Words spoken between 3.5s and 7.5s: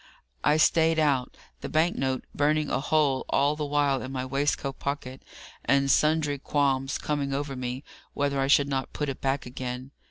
the while in my waistcoat pocket, and sundry qualms coming